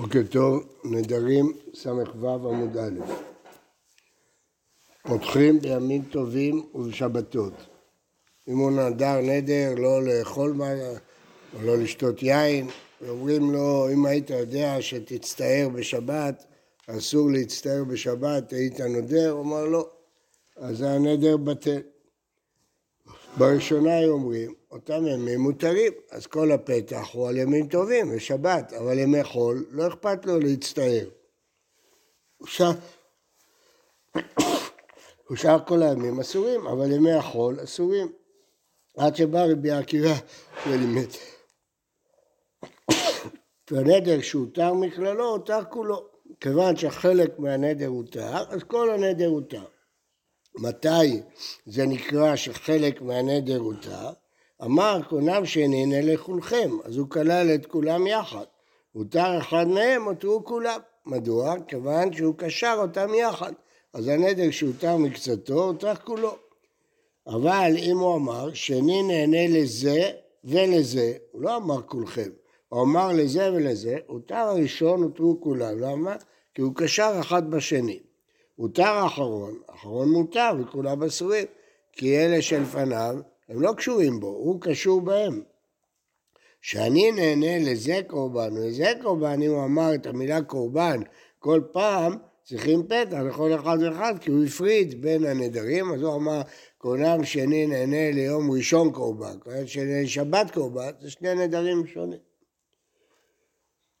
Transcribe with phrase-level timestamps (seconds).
[0.00, 2.90] בוקר טוב, נדרים ס"ו עמוד א'.
[5.02, 7.52] פותחים בימים טובים ובשבתות.
[8.48, 10.72] אם הוא נדר נדר לא לאכול מה,
[11.54, 12.68] או לא לשתות יין,
[13.00, 16.44] ואומרים לו, אם היית יודע שתצטער בשבת,
[16.86, 19.30] אסור להצטער בשבת, היית נודר?
[19.30, 19.88] הוא אמר לא,
[20.56, 21.80] אז הנדר בטל.
[23.38, 28.98] בראשונה היו אומרים, אותם ימים מותרים, אז כל הפתח הוא על ימים טובים, ושבת, אבל
[28.98, 31.08] ימי חול, לא אכפת לו להצטער.
[35.30, 38.12] ושאר כל הימים אסורים, אבל ימי החול אסורים.
[38.96, 40.14] עד שבא רבי עקיבא
[40.66, 41.08] ולימד.
[43.70, 46.08] והנדר שהותר מכללו, הותר כולו.
[46.40, 49.64] כיוון שחלק מהנדר הותר, אז כל הנדר הותר.
[50.58, 51.20] מתי
[51.66, 54.10] זה נקרא שחלק מהנדר הותר?
[54.64, 58.44] אמר קונם שנהנה לכולכם, אז הוא כלל את כולם יחד.
[58.92, 60.80] הותר אחד מהם, הותרו כולם.
[61.06, 61.54] מדוע?
[61.68, 63.52] כיוון שהוא קשר אותם יחד.
[63.92, 66.36] אז הנדר שהותר מקצתו, הותר כולו.
[67.26, 70.10] אבל אם הוא אמר שני נהנה לזה
[70.44, 72.30] ולזה, הוא לא אמר כולכם,
[72.68, 75.78] הוא אמר לזה ולזה, הותר הראשון, הותרו כולם.
[75.78, 76.16] למה?
[76.54, 78.07] כי הוא קשר אחד בשני.
[78.58, 81.46] הותר האחרון, האחרון מותר וכולם אסורים,
[81.92, 83.16] כי אלה שלפניו
[83.48, 85.42] הם לא קשורים בו, הוא קשור בהם.
[86.60, 91.00] שאני נהנה לזה קורבן ולזה קורבן, אם הוא אמר את המילה קורבן
[91.38, 96.40] כל פעם, צריכים פתח לכל אחד ואחד, כי הוא הפריד בין הנדרים, אז הוא אמר,
[96.78, 102.20] קורבן שני נהנה ליום ראשון קורבן, קורבן שני לשבת קורבן, זה שני נדרים שונים.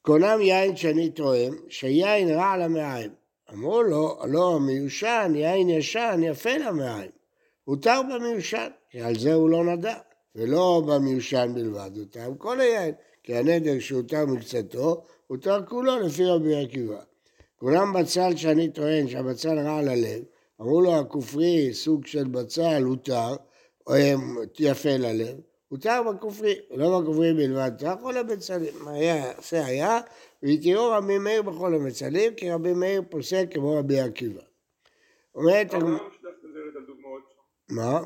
[0.02, 3.17] קונם יין שני תואם, שיין רע למעיים.
[3.52, 7.10] אמרו לו, לא, מיושן, יין ישן, יפה למעיים.
[7.64, 9.94] הותר במיושן, כי על זה הוא לא נדע,
[10.34, 17.00] ולא במיושן בלבד, הותר כל היין, כי הנדר שהותר מקצתו, הותר כולו לפי רבי עקיבא.
[17.56, 20.22] כולם בצל שאני טוען שהבצל רע ללב,
[20.60, 23.36] אמרו לו הכופרי סוג של בצל הותר,
[24.58, 27.70] יפה ללב, הותר בכופרי, לא בכופרי בלבד,
[28.02, 30.00] כל הבצלים, מה היה, עושה היה,
[30.42, 34.42] והתירו רבי מאיר בכל המצלים, כי רבי מאיר פוסק כמו רבי עקיבא.
[35.34, 35.74] אומרת...
[37.68, 38.00] מה?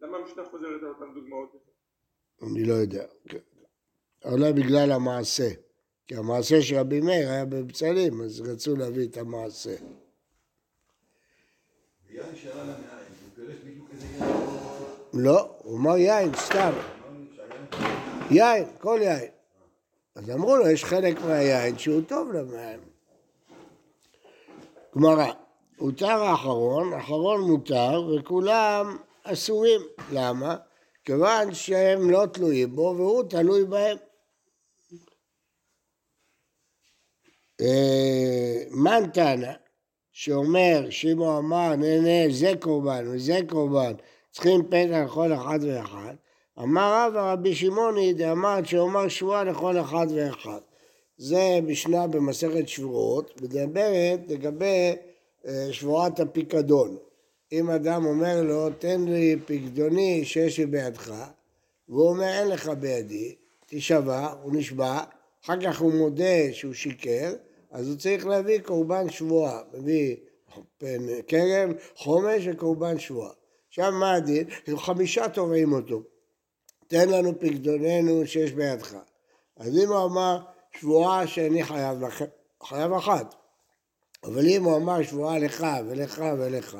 [0.00, 1.56] למה המשנה חוזרת על אותן דוגמאות?
[2.42, 3.04] אני לא יודע.
[4.24, 5.48] אולי בגלל המעשה.
[6.06, 9.76] כי המעשה של רבי מאיר היה בבצלים, אז רצו להביא את המעשה.
[15.18, 16.72] לא, הוא אמר יין, סתם.
[18.30, 19.28] יין, כל יין.
[20.14, 22.80] אז אמרו לו, יש חלק מהיין שהוא טוב למים.
[24.96, 25.32] גמרא,
[25.78, 29.80] הותר האחרון, האחרון מותר, וכולם אסורים.
[30.12, 30.56] למה?
[31.04, 33.96] כיוון שהם לא תלויים בו והוא תלוי בהם.
[37.60, 39.52] אה, מן טענה,
[40.12, 43.92] שאומר הוא אמר נהנה זה קורבן וזה קורבן,
[44.36, 46.14] צריכים פתח לכל אחד ואחד,
[46.58, 50.58] אמר רבא רבי שמעוני דאמר שאומר שבועה לכל אחד ואחד.
[51.18, 54.92] זה משנה במסכת שבועות, מדברת לגבי
[55.46, 56.96] אה, שבועת הפיקדון.
[57.52, 61.12] אם אדם אומר לו, תן לי פיקדוני שיש לי בידך,
[61.88, 63.34] והוא אומר, אין לך בידי,
[63.66, 65.00] תשבע, הוא נשבע,
[65.44, 67.32] אחר כך הוא מודה שהוא שיקר,
[67.70, 70.16] אז הוא צריך להביא קורבן שבועה, מביא
[71.28, 73.32] כרם, חומש וקורבן שבועה.
[73.78, 74.44] עכשיו מה הדין?
[74.76, 76.02] חמישה תובעים אותו.
[76.86, 78.96] תן לנו פקדוננו שיש בידך.
[79.56, 80.38] אז אם הוא אמר
[80.78, 82.24] שבועה שאני חייב לכם,
[82.62, 83.34] חייב אחת.
[84.24, 86.76] אבל אם הוא אמר שבועה לך ולך ולך,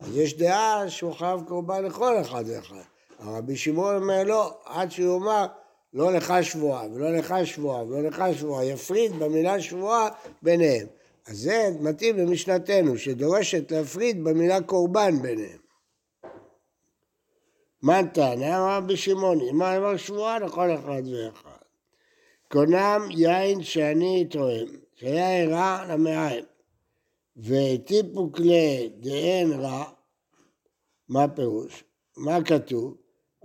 [0.00, 2.82] אז יש דעה שהוא חייב קורבן לכל אחד ואחד.
[3.18, 5.46] הרבי שמעון אומר לא, עד שהוא אמר
[5.92, 10.08] לא לך שבועה ולא לך שבועה ולא לך שבועה, יפריד במילה שבועה
[10.42, 10.86] ביניהם.
[11.26, 15.67] אז זה מתאים למשנתנו, שדורשת להפריד במילה קורבן ביניהם.
[17.82, 18.58] מה טענה?
[18.58, 21.58] אמר רבי שמעוני, מה אמר שבועה לכל אחד ואחד.
[22.52, 26.44] קונם יין שאני טועם, שהיה רע למעיים.
[27.36, 29.84] וטיפו כלי דאין רע,
[31.08, 31.84] מה הפירוש?
[32.16, 32.96] מה כתוב?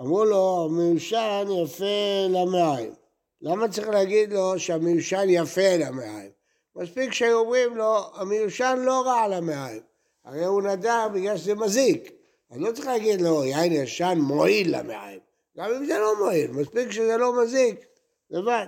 [0.01, 2.94] אמרו לו, המיושן יפה למעיים.
[3.41, 6.31] למה צריך להגיד לו שהמיושן יפה למעיים?
[6.75, 7.44] מספיק שהיו
[7.75, 9.81] לו, המיושן לא רע למעיים.
[10.25, 12.23] הרי הוא נדע בגלל שזה מזיק.
[12.53, 15.19] אז לא צריך להגיד לו, יין ישן מועיל למעיים.
[15.57, 17.85] גם אם זה לא מועיל, מספיק שזה לא מזיק,
[18.29, 18.67] לבד.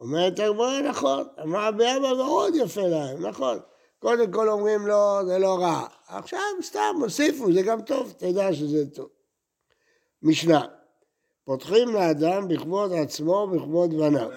[0.00, 3.58] אומרת הגמרא, נכון, אמר אבי אבא מאוד יפה להם, נכון.
[3.98, 5.86] קודם כל אומרים לו, זה לא רע.
[6.06, 9.08] עכשיו סתם הוסיפו, זה גם טוב, תדע שזה טוב.
[10.22, 10.66] משנה,
[11.44, 14.30] פותחים לאדם בכבוד עצמו ובכבוד בניו.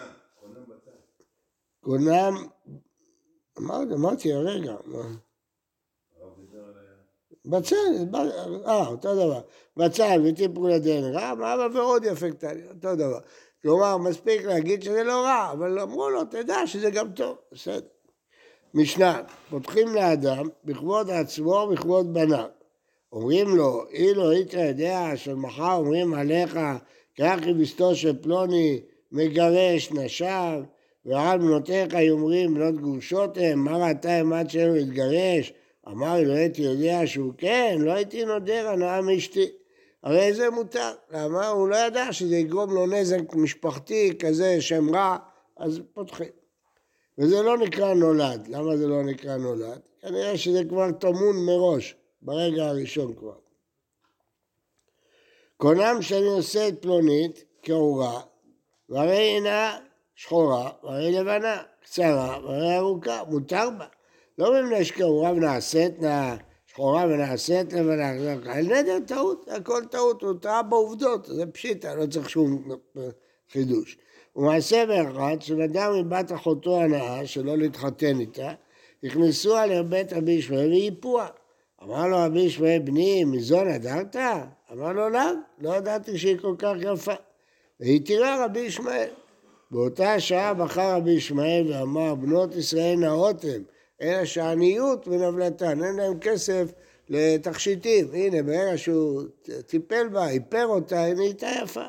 [1.79, 2.47] קונם,
[3.57, 4.75] אמרתי, אמרתי הרגע?
[7.45, 7.75] בצל,
[8.67, 9.41] אה, אותו דבר.
[9.77, 13.19] בצל וטיפול הדין רע, אבא ועוד יפה קטן, אותו דבר.
[13.61, 17.87] כלומר, מספיק להגיד שזה לא רע, אבל אמרו לו, תדע שזה גם טוב, בסדר.
[18.73, 22.45] משנה, פותחים לאדם בכבוד עצמו ובכבוד בניו.
[23.11, 26.59] אומרים לו, אילו היית יודע שמחר אומרים עליך,
[27.17, 28.81] קח אשתו של פלוני
[29.11, 30.61] מגרש נשיו,
[31.05, 35.53] ועל בנותיך יאמרים בנות גרושות הם, מה ראתה אם עד שלא יתגרש?
[35.87, 39.45] אמר לא הייתי יודע שהוא כן, לא הייתי נודר הנאה מאשתי.
[40.03, 40.93] הרי זה מותר.
[41.11, 41.47] למה?
[41.47, 45.17] הוא לא ידע שזה יגרום לו נזק משפחתי כזה, שם רע,
[45.57, 46.29] אז פותחים.
[47.17, 48.47] וזה לא נקרא נולד.
[48.47, 49.79] למה זה לא נקרא נולד?
[50.01, 53.35] כנראה שזה כבר טמון מראש, ברגע הראשון כבר.
[55.57, 58.21] קונם שאני עושה את פלונית כאורה,
[58.89, 59.77] והרי אינה
[60.15, 63.85] שחורה, והרי לבנה, קצרה, והרי ארוכה, מותר בה.
[64.37, 66.35] לא מפני שכאורה ונעשית נא
[66.65, 68.09] שחורה ונעשית לבנה,
[68.51, 72.69] על נדר טעות, הכל טעות, הוא טעה בעובדות, זה פשיטה, לא צריך שום
[73.51, 73.97] חידוש.
[74.35, 78.51] ומעשה באחד, שנדם מבת אחותו הנאה, שלא להתחתן איתה,
[79.03, 81.27] נכנסו עליה בית רבי ישמעאל וייפוה.
[81.83, 84.15] אמר לו רבי ישמעאל, בני, מזו נדרת?
[84.73, 85.19] אמר לו, לא,
[85.59, 87.13] לא ידעתי שהיא כל כך יפה.
[87.79, 89.09] והיא תראה רבי ישמעאל.
[89.71, 93.63] באותה שעה בחר רבי ישמעאל ואמר, בנות ישראל נאות הם,
[94.01, 96.71] אלא שעניות ונבלתן, אין להם כסף
[97.09, 98.07] לתכשיטים.
[98.13, 99.23] הנה, ברגע שהוא
[99.65, 101.85] טיפל בה, איפר אותה, היא נהייתה יפה.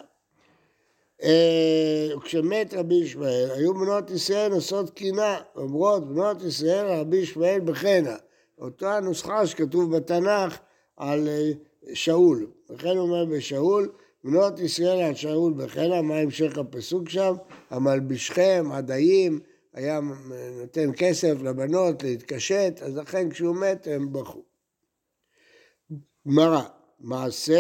[1.23, 8.17] אה, כשמת רבי ישמעאל, היו בנות ישראל נושאות קינה, אומרות בנות ישראל רבי ישמעאל בחנה.
[8.59, 10.59] אותה נוסחה שכתוב בתנ"ך
[10.97, 11.51] על אה,
[11.95, 12.47] שאול.
[12.71, 13.89] וכן אומר בשאול,
[14.25, 17.35] בנות ישראל על שאול בחנה, מה המשך הפסוק שם?
[17.71, 19.41] המלבישכם, עדיים,
[19.77, 20.01] היה
[20.61, 24.43] נותן כסף לבנות להתקשט, אז לכן כשהוא מת הם בכו.
[26.29, 26.63] גמרא,
[27.01, 27.59] מעשה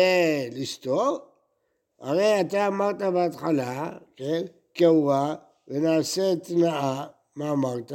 [0.53, 1.19] לסתור?
[2.01, 4.43] הרי אתה אמרת בהתחלה, כן,
[4.75, 5.35] כאורה
[5.69, 7.93] ונעשית נאה, מה אמרת?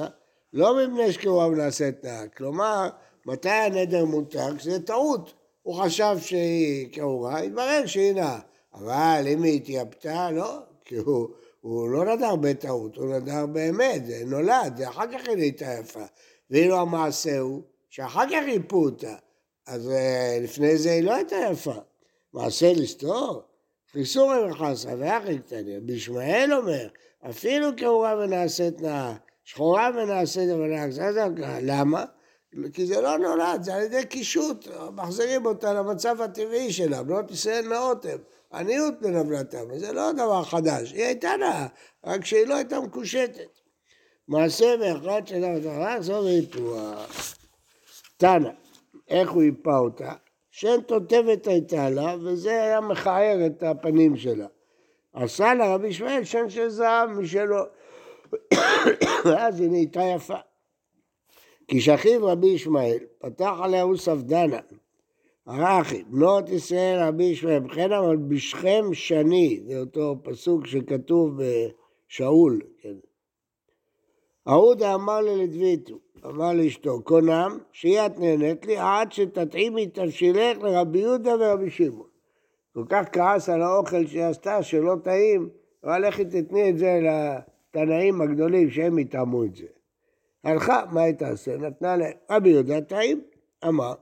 [0.53, 2.89] לא מפני שכאורה ונעשית נאה, כלומר,
[3.25, 4.57] מתי הנדר מותר?
[4.57, 5.33] כשזה טעות.
[5.61, 8.39] הוא חשב שהיא כאורה, התברר שהיא נאה.
[8.73, 11.27] אבל אם היא התייפתה, לא, כי הוא
[11.61, 16.05] הוא לא נדר בטעות, הוא נדר באמת, זה נולד, זה אחר כך היא נהייתה יפה.
[16.49, 19.15] ואילו המעשה הוא שאחר כך ריפו אותה,
[19.67, 21.75] אז אה, לפני זה היא לא הייתה יפה.
[22.33, 23.43] מעשה לסתור?
[23.91, 25.79] חיסורי וחסה ואחי קטניה.
[25.79, 26.87] בישמעאל אומר,
[27.29, 30.85] אפילו כאורה ונעשית נאה, שחורה ונעשית ונאה,
[31.61, 32.05] למה?
[32.73, 37.67] כי זה לא נולד, זה על ידי קישוט, מחזירים אותה למצב הטבעי שלה, בנות ישראל
[37.67, 38.17] נאות הן.
[38.53, 41.67] עניות בנבלתם, וזה לא דבר חדש, היא הייתה נאה,
[42.05, 43.59] רק שהיא לא הייתה מקושטת.
[44.27, 47.35] מעשה באחד של המטרה, זו והיפוח.
[48.17, 48.49] תנא,
[49.07, 50.13] איך הוא היפה אותה?
[50.51, 54.47] שם תותבת הייתה לה, וזה היה מכער את הפנים שלה.
[55.13, 57.57] עשה לה רבי ישמעאל שם של זהב משלו,
[59.25, 60.37] ואז היא נהייתה יפה.
[61.67, 64.59] כי שכיב רבי ישמעאל, פתח עליה הוא ספדנה,
[65.59, 71.39] ערכי, בנות ישראל רבי ישמעאל, בכן אבל בשכם שני, זה אותו פסוק שכתוב
[72.07, 72.95] בשאול, כן.
[74.47, 75.95] אהודה אמר ללדביתו,
[76.25, 82.07] אמר לאשתו, קונם, שהיא את נהנית לי עד שתתאימי תבשילך לרבי יהודה ורבי שמעון.
[82.73, 85.49] כל כך כעס על האוכל שהיא עשתה, שלא טעים,
[85.83, 89.65] אבל לכי תתני את זה לתנאים הגדולים שהם יטעמו את זה.
[90.43, 91.57] הלכה, מה היא תעשה?
[91.57, 93.21] נתנה לרבי יהודה טעים,
[93.67, 93.93] אמר,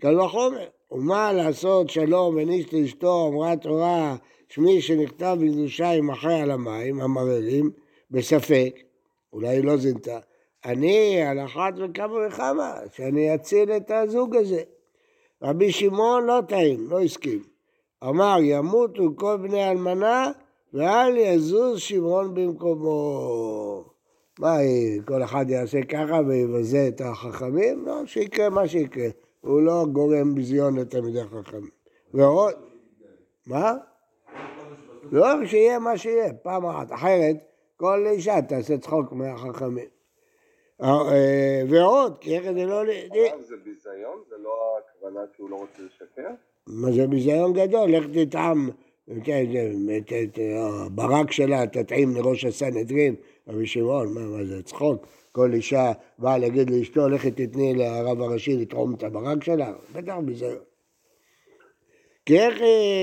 [0.00, 0.68] קל וחומר.
[0.90, 4.16] ומה לעשות שלום בין איש לאשתו, אמרה תורה,
[4.48, 7.70] שמי שנכתב בקדושה ימחה על המים המררים,
[8.10, 8.78] בספק,
[9.32, 10.18] אולי היא לא זינתה,
[10.64, 14.62] אני על אחת וכמה וכמה, שאני אציל את הזוג הזה.
[15.42, 17.42] רבי שמעון לא טעים, לא הסכים.
[18.04, 20.30] אמר, ימותו כל בני אלמנה,
[20.74, 23.84] ואל יזוז שמעון במקומו.
[24.38, 24.56] מה,
[25.06, 27.86] כל אחד יעשה ככה ויבזה את החכמים?
[27.86, 29.08] לא, שיקרה מה שיקרה.
[29.46, 31.70] הוא לא גורם ביזיון לתלמידי חכמים.
[32.14, 32.54] ועוד...
[33.46, 33.74] מה?
[35.12, 36.92] לא, שיהיה מה שיהיה, פעם אחת.
[36.92, 37.36] אחרת,
[37.76, 39.88] כל אישה תעשה צחוק מהחכמים.
[40.82, 42.82] אה, אה, ועוד, כי איך זה לא...
[43.40, 44.22] זה ביזיון?
[44.28, 46.30] זה לא הכוונה שהוא לא רוצה לשקר?
[46.66, 47.90] מה זה ביזיון גדול?
[47.90, 48.70] לך תטעם
[49.24, 49.44] כן,
[49.96, 53.14] את הברק שלה, תטעים לראש הסנהדרין,
[53.48, 55.06] רבי שמעון, מה זה צחוק?
[55.32, 60.58] כל אישה באה להגיד לאשתו, לכי תתני לרב הראשי לטעום את הברק שלה, בטח ביזיון.
[62.26, 62.54] כי איך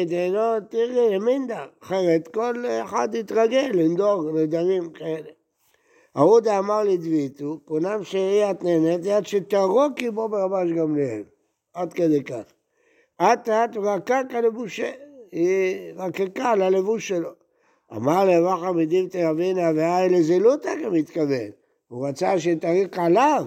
[0.07, 5.29] דלא תראי למינדה, אחרת כל אחד יתרגל לנדור נדרים כאלה.
[6.15, 11.23] ערודה אמר לדביתו, פונם שאיית נהנית יד שתרוק עמו ברבש גמליאל.
[11.73, 12.43] עד כדי כך.
[13.21, 14.91] אט אט רקק הלבושה,
[15.31, 17.42] היא רקקה על הלבוש שלו.
[17.95, 21.51] אמר לרבחה מדימתא רבינה והי לזילותא כמתכוון.
[21.87, 23.45] הוא רצה שתריק עליו.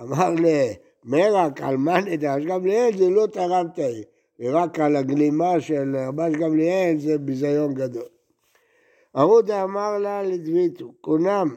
[0.00, 3.90] אמר למרק על מאן דרש גמליאל זילותא רבתא.
[4.40, 8.08] ורק על הגלימה של רבש גמליאל זה ביזיון גדול.
[9.14, 11.56] ערודה אמר לה לדביתו, קונם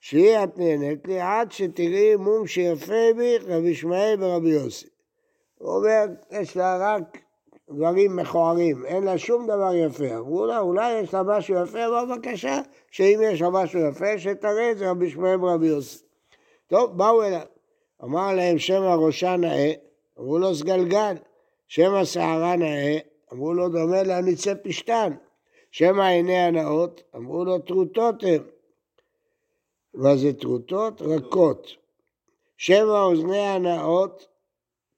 [0.00, 4.86] שהיא את נהנית לי עד שתראי מום שיפה בי רבי ישמעאל ורבי יוסי.
[5.58, 7.18] הוא אומר, יש לה רק
[7.70, 10.16] דברים מכוערים, אין לה שום דבר יפה.
[10.16, 12.60] אמרו לה, אולי יש לה משהו יפה, אבל בבקשה,
[12.90, 16.04] שאם יש לה משהו יפה, שתראה את זה רבי ישמעאל ורבי יוסי.
[16.66, 17.40] טוב, באו אליו.
[18.04, 19.72] אמר להם, שם הראשה נאה,
[20.18, 21.14] אמרו לו, סגלגל.
[21.68, 22.98] שם השערה נאה,
[23.32, 25.12] אמרו לו, דומה להניצי פשתן.
[25.70, 28.42] שם העיני הנאות, אמרו לו, טרוטות הם.
[29.94, 31.02] מה זה טרוטות?
[31.02, 31.66] רכות.
[32.56, 34.28] שם האוזני הנאות,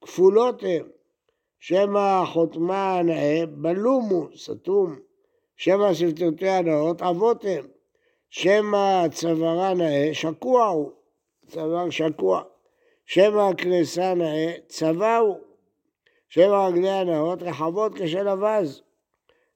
[0.01, 1.02] כפולות הם.
[1.65, 4.99] שם החותמה הנאה, בלומו, סתום.
[5.57, 7.67] שם השפטותי הנאות, אבות הם.
[8.31, 10.91] שם הצווארה נאה, שקוע הוא.
[11.47, 12.43] צוואר שקוע.
[13.07, 15.39] שם הקרסה נאה, צבא הוא.
[16.29, 18.83] שם רגלי הנאות, רחבות כשל אווז.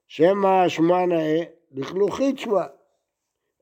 [0.07, 2.65] שם השמה נאה, לכלוכית שמה.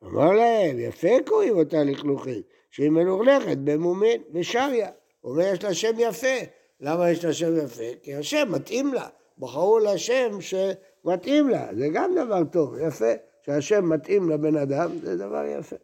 [0.04, 4.90] אמר להם, יפה קוראים אותה לכלוכית, שהיא מלוכלכת במומין ושריה.
[5.24, 6.38] אומר, יש לה שם יפה.
[6.80, 7.84] למה יש לה שם יפה?
[8.04, 9.08] כי השם מתאים לה.
[9.38, 11.68] בחרו לה שם שמתאים לה.
[11.78, 13.14] זה גם דבר טוב, יפה.
[13.42, 15.76] שהשם מתאים לבן אדם, זה דבר יפה.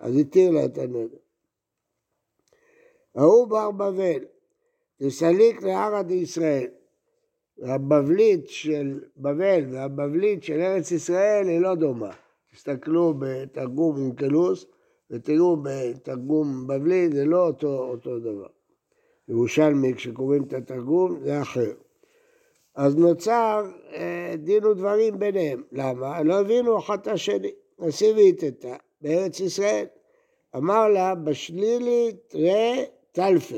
[0.00, 1.16] אז התיר לה את הנדר.
[3.14, 4.24] ההוא בר בבל,
[4.96, 6.66] תסליק לערא דישראל.
[7.62, 12.10] הבבלית של בבל והבבלית של ארץ ישראל היא לא דומה.
[12.52, 14.66] תסתכלו בתרגום אונקלוס
[15.10, 18.46] ותראו בתרגום בבלי, זה לא אותו, אותו דבר.
[19.30, 21.72] ירושלמי, כשקוראים את התרגום, זה אחר.
[22.74, 25.62] אז נוצר אה, דין ודברים ביניהם.
[25.72, 26.22] למה?
[26.22, 27.50] לא הבינו אחד את השני.
[27.78, 29.86] נשיא והתתה בארץ ישראל.
[30.56, 33.56] אמר לה, בשלילי תראה טלפה.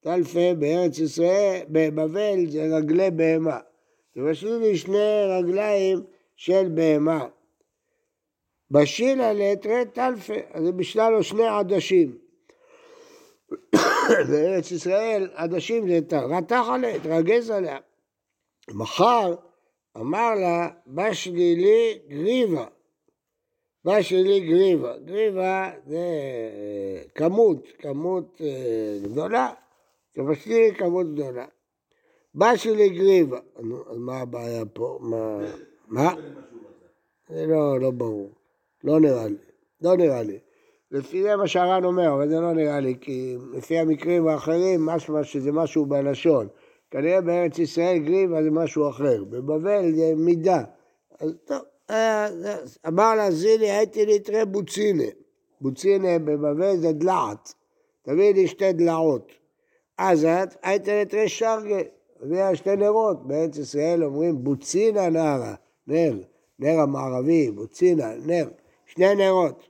[0.00, 3.58] טלפה בארץ ישראל, בבבל זה רגלי בהמה.
[4.16, 5.98] ובשלילי שני רגליים
[6.36, 7.26] של בהמה.
[8.70, 12.25] בשילה לתרי טלפה, אז זה בשלה לו שני עדשים.
[14.30, 17.78] בארץ ישראל עדשים זה רתח עליה, התרגז עליה.
[18.68, 19.34] מחר
[19.96, 22.66] אמר לה, בשלילי גריבה.
[23.84, 24.98] בשלילי גריבה.
[24.98, 29.52] גריבה זה אה, כמות, כמות אה, גדולה.
[30.16, 31.46] בשלילי כמות גדולה.
[32.34, 33.38] בשלילי גריבה.
[33.90, 34.98] אז מה הבעיה פה?
[35.00, 35.38] מה?
[35.88, 36.14] מה?
[37.28, 38.30] זה לא, לא ברור.
[38.84, 39.36] לא נראה לי.
[39.80, 40.38] לא נראה לי.
[40.90, 45.24] לפי זה מה שהר"ן אומר, אבל זה לא נראה לי, כי לפי המקרים האחרים, משמע
[45.24, 46.48] שזה משהו בלשון.
[46.90, 50.62] כנראה בארץ ישראל גריבה זה משהו אחר, בבבל זה מידה.
[51.20, 51.58] אז טוב,
[51.90, 52.28] אה,
[52.88, 55.04] אמר לה זילי, הייתי נתראה בוצינה.
[55.60, 57.54] בוצינה בבבל זה דלעת.
[58.02, 59.32] תביא לי שתי דלעות.
[59.98, 60.26] אז
[60.62, 61.80] הייתי נתראה שרגה.
[62.22, 63.26] הביאה שתי נרות.
[63.26, 65.54] בארץ ישראל אומרים בוצינה נערה,
[65.86, 66.18] נר,
[66.58, 68.48] נר המערבי, בוצינה, נר.
[68.86, 69.68] שני נרות.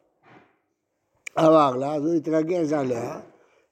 [1.39, 3.21] אמר לה, אז הוא התרגז עליה,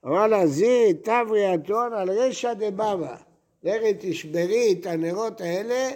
[0.06, 3.16] אמר לה, זי תברי אתון על רשע דבבא.
[3.64, 5.90] לכי תשברי את הנרות האלה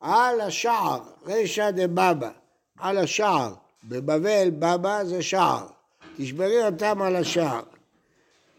[0.00, 2.30] על השער, רשע דבבא,
[2.78, 3.54] על השער.
[3.88, 5.66] בבבל בבא זה שער.
[6.16, 7.62] תשברי אותם על השער.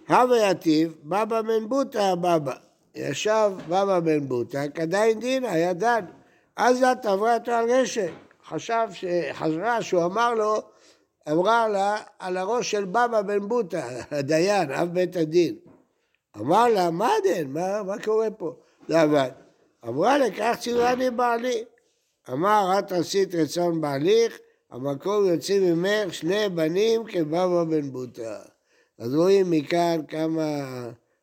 [0.10, 2.54] הווה יתיב, בבא בן בוטה בבא.
[2.96, 6.06] ישב בבא בן בוטה, כדאין דינא, היה דן.
[6.56, 8.12] אז את עברה אותו על רשת.
[8.48, 8.88] חשב,
[9.34, 10.62] חזרה שהוא אמר לו,
[11.32, 15.56] אמרה לה על הראש של בבא בן בוטה, הדיין, אב בית הדין.
[16.38, 17.52] אמר לה, מה דין?
[17.54, 18.56] מה, מה קורה פה?
[18.88, 19.30] זה עבד.
[19.88, 21.64] אמרה לכך ציווני בעלי.
[22.30, 24.40] אמר, את עשית רצון בעליך,
[24.72, 28.40] המקום יוצא ממך שני בנים כבבא בן בוטה.
[28.98, 30.44] אז רואים מכאן כמה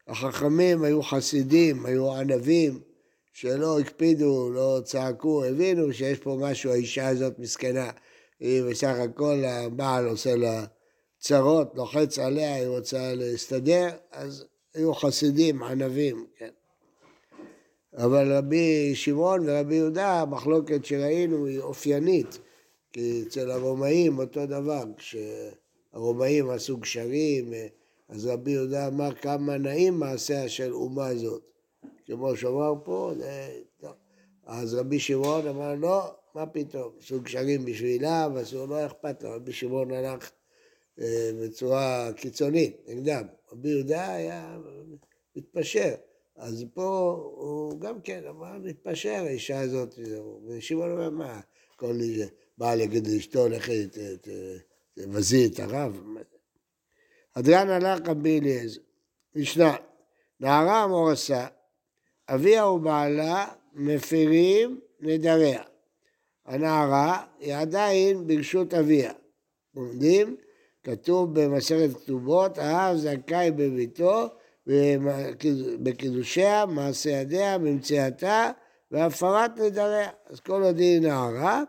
[0.08, 2.80] החכמים היו חסידים, היו ענבים.
[3.32, 7.90] שלא הקפידו, לא צעקו, הבינו שיש פה משהו, האישה הזאת מסכנה.
[8.40, 10.64] היא בסך הכל הבעל עושה לה
[11.18, 14.44] צרות, לוחץ עליה, היא רוצה להסתדר, אז
[14.74, 16.50] היו חסידים, ענבים, כן.
[17.96, 22.38] אבל רבי שמעון ורבי יהודה, המחלוקת שראינו היא אופיינית,
[22.92, 27.52] כי אצל הרומאים אותו דבר, כשהרומאים עשו גשרים,
[28.08, 31.42] אז רבי יהודה אמר כמה נעים מעשיה של אומה זאת.
[32.06, 33.12] כמו שאמר פה.
[34.46, 39.52] אז רבי שמעון אמר, לא, מה פתאום, עשו קשרים בשבילה, ועשו, לא אכפת לו, רבי
[39.52, 40.30] שמעון הלך
[41.00, 43.26] אה, בצורה קיצונית נגדם.
[43.52, 44.58] רבי יהודה היה
[45.36, 45.94] מתפשר.
[46.36, 49.98] אז פה הוא גם כן אמר להתפשר, האישה הזאת,
[50.46, 51.40] ושמעון אומר, מה,
[51.76, 53.86] כל מי שבא להגיד לאשתו, לכי
[54.94, 56.00] תבזי את הרב.
[57.34, 58.80] אדריאן הלך רבי אליעזר,
[59.34, 59.76] משנה,
[60.40, 61.46] נערה המורסה,
[62.28, 65.62] אביה ובעלה מפירים נדריה.
[66.50, 69.12] הנערה היא עדיין ברשות אביה.
[69.76, 70.36] עומדים,
[70.84, 74.28] כתוב במסכת כתובות, האב זכאי בביתו
[75.82, 78.50] בקידושיה, מעשה ידיה, במציאתה
[78.90, 80.10] והפרת נדריה.
[80.26, 81.62] אז כל עוד היא נערה,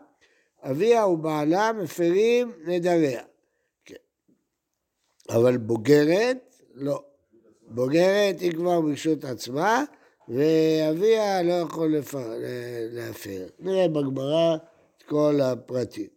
[0.62, 3.22] אביה ובעלה מפרים נדריה.
[3.84, 3.94] כן.
[5.30, 7.02] אבל בוגרת, לא.
[7.68, 9.84] בוגרת היא כבר ברשות עצמה,
[10.28, 11.94] ואביה לא יכול
[12.92, 13.46] להפר.
[13.58, 14.56] נראה בגמרא
[15.12, 16.08] כל הפרטים.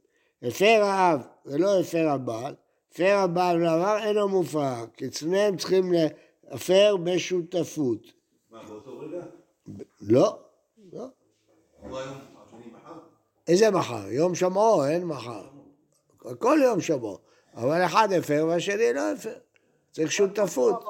[0.43, 2.55] הפר האב ולא הפר הבעל,
[2.91, 8.01] הפר הבעל ולעבר אינו מופר, כי שניהם צריכים להפר בשותפות.
[8.51, 9.25] מה, באותו רגע?
[10.01, 10.39] לא,
[10.93, 11.05] לא.
[13.47, 14.07] איזה מחר?
[14.07, 15.43] יום שמעו, אין מחר.
[16.39, 17.17] כל יום שמעו.
[17.55, 19.35] אבל אחד הפר והשני לא הפר.
[19.91, 20.85] צריך שותפות.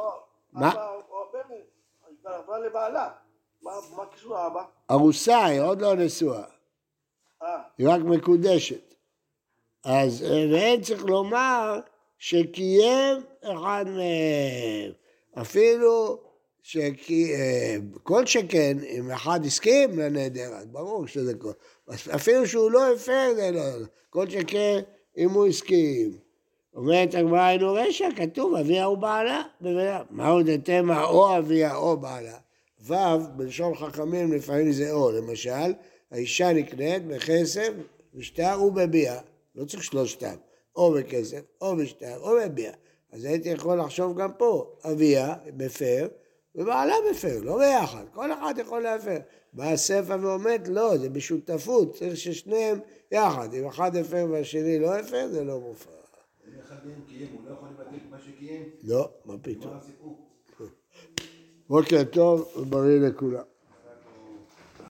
[0.54, 0.74] מה?
[2.24, 3.10] עברה לבעלה.
[3.62, 4.64] מה קשור האבא?
[4.92, 6.55] ארוסה, היא עוד לא נשואה.
[7.78, 8.96] היא רק מקודשת.
[9.84, 11.80] אז ואין צריך לומר
[12.18, 14.92] שקיים אחד מהם.
[15.42, 16.20] אפילו
[16.64, 21.52] שכל שכן, אם אחד הסכים לנדר, אז ברור שזה כל...
[22.16, 23.62] אפילו שהוא לא הפר, זה לא...
[24.10, 24.80] כל שכן,
[25.18, 26.18] אם הוא הסכים.
[26.76, 30.04] אומרת הגמרא אינו רשע, כתוב אביה ובעלה, בוודאי.
[30.10, 32.38] מהו דתמה או אביה או בעלה?
[32.82, 32.94] ו'
[33.36, 35.74] בלשון חכמים לפעמים זה או, למשל,
[36.12, 37.70] האישה נקנית בכסף,
[38.14, 39.20] בשטר ובביאה,
[39.56, 40.36] לא צריך שלושתם,
[40.76, 42.74] או בכסף, או בשטר, או בביאה.
[43.12, 46.08] אז הייתי יכול לחשוב גם פה, אביה מפר,
[46.56, 49.18] ובעלה מפר, לא ביחד, כל אחד יכול להפר.
[49.54, 52.80] בא הספר ואומר, לא, זה בשותפות, צריך ששניהם
[53.12, 53.54] יחד.
[53.54, 55.92] אם אחד הפר והשני לא הפר, זה לא מופר.
[56.48, 58.64] אם אחד מהם קיים, הוא לא יכול לבטל את מה שקיים?
[58.84, 59.74] לא, מה פתאום.
[61.70, 63.44] בוקר טוב ובריא לכולם.